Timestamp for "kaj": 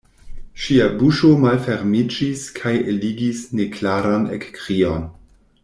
2.57-2.73